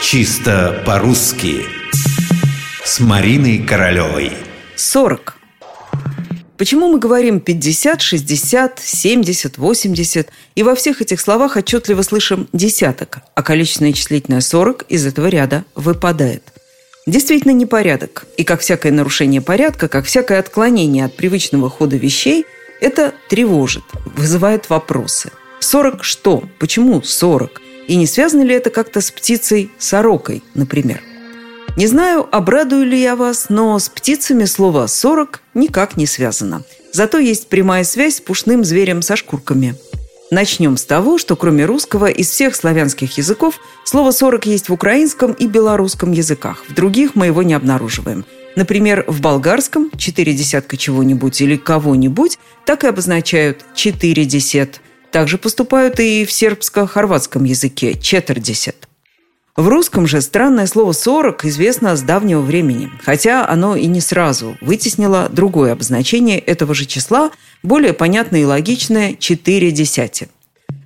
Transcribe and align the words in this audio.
Чисто 0.00 0.80
по-русски 0.86 1.66
С 2.84 3.00
Мариной 3.00 3.58
Королевой 3.58 4.30
40. 4.76 5.36
Почему 6.56 6.88
мы 6.88 7.00
говорим 7.00 7.40
50, 7.40 8.00
60, 8.00 8.78
70, 8.78 9.58
80 9.58 10.28
и 10.54 10.62
во 10.62 10.76
всех 10.76 11.02
этих 11.02 11.20
словах 11.20 11.56
отчетливо 11.56 12.02
слышим 12.02 12.48
десяток, 12.52 13.18
а 13.34 13.42
количественное 13.42 13.92
числительное 13.92 14.40
40 14.40 14.84
из 14.88 15.04
этого 15.04 15.26
ряда 15.26 15.64
выпадает? 15.74 16.44
Действительно 17.06 17.52
непорядок. 17.52 18.24
И 18.36 18.44
как 18.44 18.60
всякое 18.60 18.92
нарушение 18.92 19.40
порядка, 19.40 19.88
как 19.88 20.04
всякое 20.04 20.38
отклонение 20.38 21.06
от 21.06 21.16
привычного 21.16 21.68
хода 21.68 21.96
вещей, 21.96 22.46
это 22.80 23.14
тревожит, 23.28 23.84
вызывает 24.04 24.70
вопросы. 24.70 25.32
40 25.58 26.04
что? 26.04 26.44
Почему 26.60 27.02
40? 27.02 27.62
И 27.88 27.96
не 27.96 28.06
связано 28.06 28.42
ли 28.42 28.54
это 28.54 28.70
как-то 28.70 29.00
с 29.00 29.10
птицей-сорокой, 29.10 30.44
например? 30.54 31.02
Не 31.76 31.86
знаю, 31.86 32.28
обрадую 32.30 32.84
ли 32.84 33.00
я 33.00 33.16
вас, 33.16 33.46
но 33.48 33.78
с 33.78 33.88
птицами 33.88 34.44
слово 34.44 34.86
«сорок» 34.88 35.40
никак 35.54 35.96
не 35.96 36.06
связано. 36.06 36.64
Зато 36.92 37.18
есть 37.18 37.48
прямая 37.48 37.84
связь 37.84 38.16
с 38.16 38.20
пушным 38.20 38.62
зверем 38.62 39.00
со 39.00 39.16
шкурками. 39.16 39.74
Начнем 40.30 40.76
с 40.76 40.84
того, 40.84 41.16
что 41.16 41.34
кроме 41.34 41.64
русского 41.64 42.10
из 42.10 42.28
всех 42.28 42.54
славянских 42.56 43.16
языков 43.16 43.58
слово 43.84 44.10
«сорок» 44.10 44.44
есть 44.44 44.68
в 44.68 44.72
украинском 44.74 45.32
и 45.32 45.46
белорусском 45.46 46.12
языках. 46.12 46.64
В 46.68 46.74
других 46.74 47.14
мы 47.14 47.26
его 47.26 47.42
не 47.42 47.54
обнаруживаем. 47.54 48.26
Например, 48.54 49.04
в 49.06 49.22
болгарском 49.22 49.90
«четыре 49.96 50.34
десятка 50.34 50.76
чего-нибудь» 50.76 51.40
или 51.40 51.56
«кого-нибудь» 51.56 52.38
так 52.66 52.84
и 52.84 52.88
обозначают 52.88 53.64
«четыре 53.74 54.26
десят», 54.26 54.80
также 55.10 55.38
поступают 55.38 56.00
и 56.00 56.24
в 56.24 56.32
сербско-хорватском 56.32 57.44
языке– 57.44 57.94
четырдесят. 58.00 58.88
В 59.56 59.66
русском 59.66 60.06
же 60.06 60.20
странное 60.20 60.66
слово 60.66 60.92
«сорок» 60.92 61.44
известно 61.44 61.96
с 61.96 62.02
давнего 62.02 62.40
времени, 62.40 62.90
хотя 63.02 63.44
оно 63.44 63.74
и 63.74 63.86
не 63.86 64.00
сразу 64.00 64.56
вытеснило 64.60 65.28
другое 65.28 65.72
обозначение 65.72 66.38
этого 66.38 66.74
же 66.74 66.84
числа, 66.84 67.32
более 67.64 67.92
понятное 67.92 68.42
и 68.42 68.44
логичное– 68.44 69.14
четыре 69.18 69.72
десяти. 69.72 70.28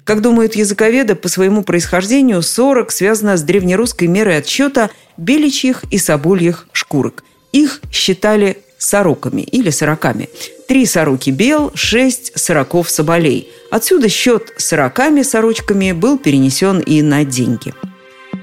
Как 0.05 0.23
думают 0.23 0.57
языковеды, 0.57 1.15
по 1.15 1.29
своему 1.29 1.63
происхождению 1.63 2.43
40 2.43 2.91
связано 2.91 3.37
с 3.37 3.43
древнерусской 3.43 4.09
мерой 4.09 4.39
отсчета 4.39 4.91
беличьих 5.17 5.85
и 5.91 5.99
собольих 5.99 6.67
шкурок. 6.73 7.25
Их 7.53 7.83
считали 7.93 8.59
сороками 8.79 9.43
или 9.43 9.71
сороками. 9.71 10.29
Три 10.67 10.87
сороки 10.87 11.31
бел, 11.31 11.71
шесть 11.75 12.33
сороков 12.39 12.91
соболей. 12.91 13.49
Отсюда 13.73 14.11
счет 14.11 14.53
сороками 14.59 15.23
сорочками 15.23 15.93
был 15.93 16.19
перенесен 16.19 16.81
и 16.81 17.01
на 17.01 17.25
деньги. 17.25 17.73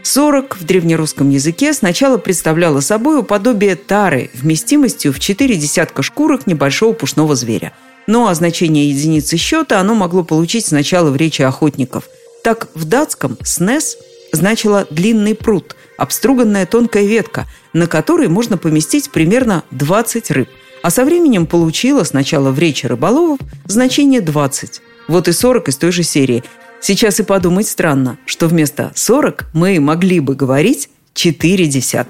Сорок 0.02 0.58
в 0.58 0.66
древнерусском 0.66 1.30
языке 1.30 1.72
сначала 1.74 2.18
представляло 2.18 2.80
собой 2.80 3.24
подобие 3.24 3.76
тары 3.76 4.32
вместимостью 4.34 5.14
в 5.14 5.20
четыре 5.20 5.56
десятка 5.56 6.02
шкурок 6.02 6.48
небольшого 6.48 6.94
пушного 6.94 7.36
зверя. 7.36 7.74
Но 8.08 8.28
о 8.28 8.34
значении 8.34 8.88
единицы 8.88 9.38
счета 9.38 9.80
оно 9.80 9.94
могло 9.94 10.24
получить 10.24 10.66
сначала 10.66 11.12
в 11.12 11.16
речи 11.16 11.44
охотников. 11.44 12.06
Так 12.44 12.70
в 12.74 12.86
датском 12.86 13.38
«снес» 13.44 14.00
значило 14.34 14.88
«длинный 14.90 15.36
пруд», 15.36 15.76
обструганная 15.96 16.66
тонкая 16.66 17.06
ветка, 17.06 17.46
на 17.74 17.86
которой 17.86 18.30
можно 18.30 18.58
поместить 18.58 19.12
примерно 19.12 19.64
20 19.70 20.32
рыб. 20.32 20.50
А 20.82 20.90
со 20.90 21.06
временем 21.06 21.46
получила 21.46 22.04
сначала 22.04 22.50
в 22.50 22.58
речи 22.58 22.88
рыболовов 22.88 23.38
значение 23.68 24.22
20. 24.22 24.82
Вот 25.10 25.28
и 25.28 25.32
40 25.34 25.70
из 25.70 25.78
той 25.78 25.92
же 25.92 26.04
серии. 26.04 26.44
Сейчас 26.80 27.20
и 27.20 27.24
подумать 27.24 27.68
странно, 27.68 28.20
что 28.28 28.48
вместо 28.48 28.92
40 28.94 29.48
мы 29.54 29.80
могли 29.80 30.20
бы 30.20 30.36
говорить 30.36 30.90
4 31.16 31.66
десят. 31.66 32.08